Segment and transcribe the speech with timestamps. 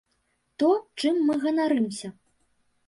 [0.61, 0.69] То,
[1.03, 2.13] чым мы ганарымся.